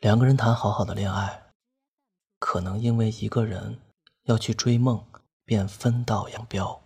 [0.00, 1.42] 两个人谈好好的恋爱，
[2.38, 3.78] 可能因为一个人
[4.22, 5.04] 要去追梦，
[5.44, 6.80] 便分道扬镳。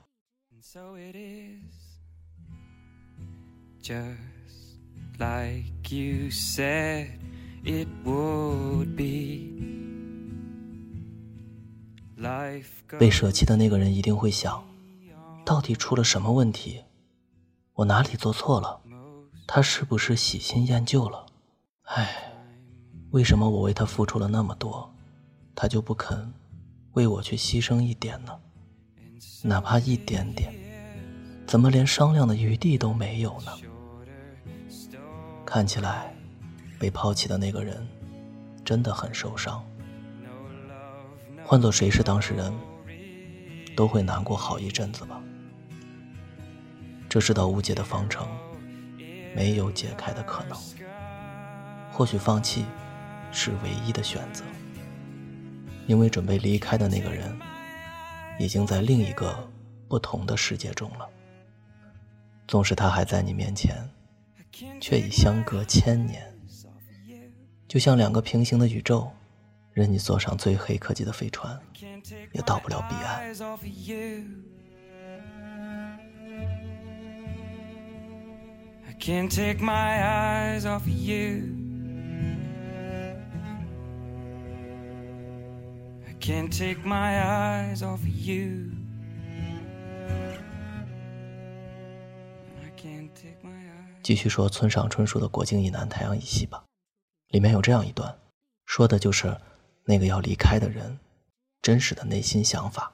[12.99, 14.67] 被舍弃的那个人一定会想：
[15.47, 16.83] 到底出了什么问题？
[17.75, 18.81] 我哪里做错了？
[19.47, 21.27] 他是不是喜新厌旧了？
[21.85, 22.34] 唉。
[23.15, 24.93] 为什么我为他付出了那么多，
[25.55, 26.35] 他就不肯
[26.95, 28.37] 为我去牺牲一点呢？
[29.41, 30.53] 哪怕一点点，
[31.47, 33.53] 怎么连商量的余地都没有呢？
[35.47, 36.13] 看起来，
[36.77, 37.87] 被抛弃的那个人
[38.65, 39.65] 真的很受伤。
[41.45, 42.53] 换做谁是当事人，
[43.77, 45.23] 都会难过好一阵子吧。
[47.09, 48.27] 这是道无解的方程，
[49.37, 50.59] 没有解开的可能。
[51.93, 52.65] 或许放弃。
[53.35, 54.45] 是唯一的选择，
[55.89, 57.37] 因为准备离开的那个人，
[58.39, 59.51] 已经在另一个
[59.89, 61.07] 不同的世界中了。
[62.47, 63.77] 纵使他还在你面前，
[64.81, 66.33] 却已相隔千年，
[67.67, 69.11] 就像两个平行的宇宙，
[69.73, 71.61] 任你坐上最黑科技的飞船，
[72.33, 73.35] 也到不了彼岸。
[79.01, 81.64] can't take my eyes off you
[86.25, 87.85] i can't take my eyes.
[94.03, 96.65] 继续说村上春树的国境以南太阳以西吧。
[97.29, 98.19] 里面有这样一段
[98.65, 99.37] 说的就是
[99.85, 100.99] 那个要离开的人
[101.61, 102.91] 真实的内心想法。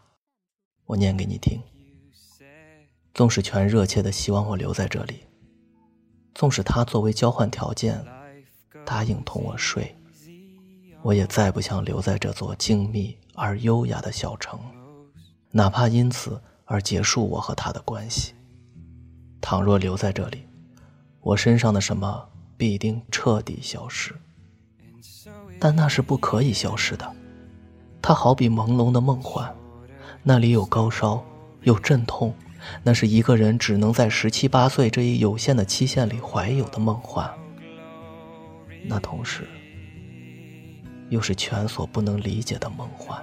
[0.86, 1.62] 我念给你听。
[3.14, 5.26] 纵使全热切的希望我留在这里
[6.34, 8.04] 纵使他作为交换条件
[8.84, 9.99] 答应同我睡。
[11.02, 14.60] 我也再不想留在这座静谧而优雅的小城，
[15.50, 18.34] 哪怕因此而结束我和他的关系。
[19.40, 20.46] 倘若留在这里，
[21.20, 22.28] 我身上的什么
[22.58, 24.14] 必定彻底消失。
[25.58, 27.10] 但那是不可以消失的，
[28.02, 29.54] 它好比朦胧的梦幻，
[30.22, 31.24] 那里有高烧，
[31.62, 32.34] 有阵痛，
[32.82, 37.30] 那是一个人只能在十七八岁这一有限的期限里怀有的梦幻。
[38.84, 39.48] 那同时。
[41.10, 43.22] 又是全所不能理解的梦幻，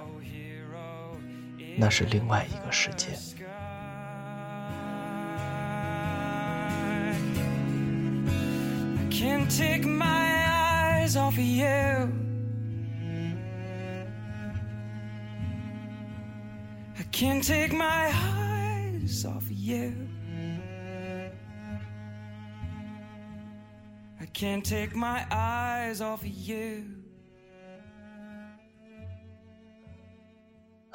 [1.76, 3.08] 那是另外一个世界。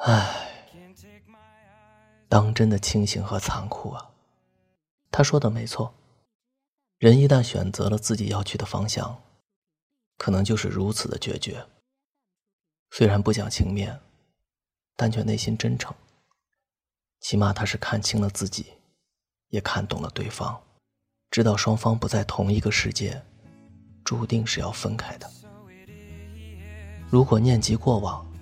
[0.06, 0.50] 唉，
[2.28, 4.10] 当真的清醒和残酷啊！
[5.10, 5.94] 他说的没错，
[6.98, 9.22] 人一旦选择了自己要去的方向，
[10.18, 11.64] 可能就是如此的决绝。
[12.90, 13.98] 虽然不讲情面，
[14.94, 15.94] 但却内心真诚。
[17.20, 18.74] 起码他是看清了自己，
[19.48, 20.60] 也看懂了对方，
[21.30, 23.24] 知道双方不在同一个世界，
[24.04, 25.30] 注定是要分开的。
[27.08, 28.33] 如果念及过往，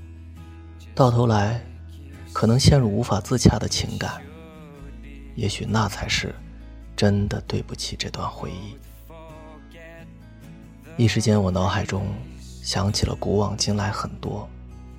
[0.94, 1.58] 到头来，
[2.34, 4.20] 可能陷入无法自洽的情感。
[5.34, 6.34] 也许那才是
[6.94, 8.76] 真的对不起这段回忆。
[10.98, 12.06] 一时间，我脑海中
[12.62, 14.46] 想起了古往今来很多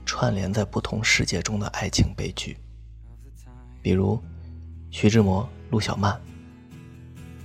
[0.04, 2.58] 串联在不同世界中的爱情悲剧，
[3.84, 4.20] 比如
[4.90, 6.20] 徐志摩、陆小曼，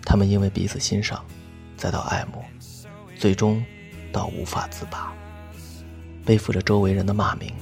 [0.03, 1.23] 他们因为彼此欣赏，
[1.77, 2.43] 再到爱慕，
[3.19, 3.63] 最终
[4.11, 5.13] 到无法自拔，
[6.25, 7.53] 背负着周围人的骂名。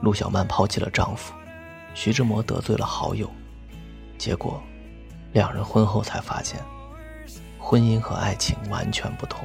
[0.00, 1.34] 陆小曼抛弃了丈夫，
[1.94, 3.30] 徐志摩得罪了好友，
[4.16, 4.62] 结果，
[5.32, 6.58] 两人婚后才发现，
[7.58, 9.44] 婚姻和爱情完全不同。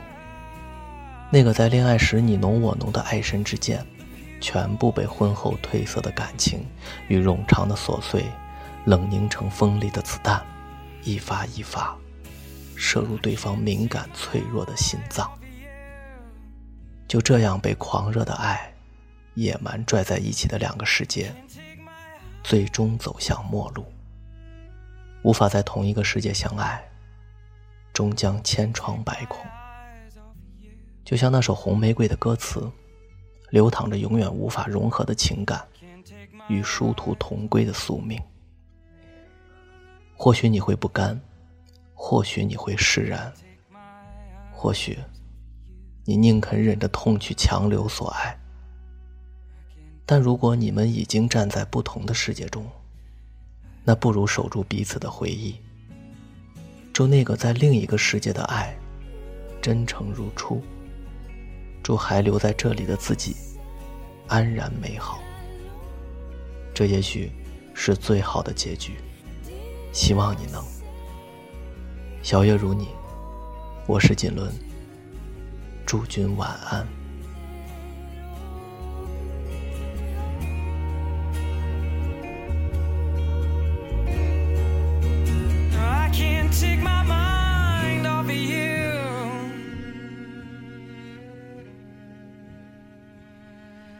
[1.29, 3.85] 那个在恋爱时你侬我侬的爱神之箭，
[4.39, 6.65] 全部被婚后褪色的感情
[7.07, 8.23] 与冗长的琐碎，
[8.85, 10.41] 冷凝成锋利的子弹，
[11.03, 11.97] 一发一发，
[12.75, 15.29] 射入对方敏感脆弱的心脏。
[17.07, 18.74] 就这样被狂热的爱。
[19.35, 21.33] 野蛮拽在一起的两个世界，
[22.43, 23.85] 最终走向陌路，
[25.23, 26.83] 无法在同一个世界相爱，
[27.93, 29.45] 终将千疮百孔。
[31.03, 32.71] 就像那首《红玫瑰》的歌词，
[33.49, 35.63] 流淌着永远无法融合的情感，
[36.47, 38.19] 与殊途同归的宿命。
[40.15, 41.19] 或许你会不甘，
[41.93, 43.31] 或许你会释然，
[44.51, 44.97] 或许
[46.05, 48.39] 你宁肯忍着痛去强留所爱。
[50.05, 52.65] 但如果你们已经站在不同的世界中，
[53.83, 55.55] 那不如守住彼此的回忆，
[56.93, 58.77] 祝那个在另一个世界的爱
[59.61, 60.61] 真诚如初，
[61.81, 63.35] 祝还留在这里的自己
[64.27, 65.19] 安然美好。
[66.73, 67.31] 这也许
[67.73, 68.93] 是最好的结局，
[69.91, 70.63] 希望你能。
[72.21, 72.89] 小月如你，
[73.87, 74.51] 我是锦纶，
[75.85, 77.04] 祝君晚安。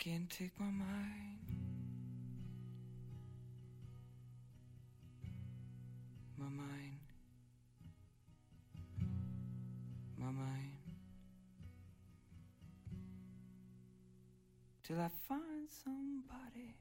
[0.00, 1.36] Can't take my mind.
[6.38, 7.00] My mind.
[10.16, 10.78] My mind.
[14.82, 16.74] Till I find somebody.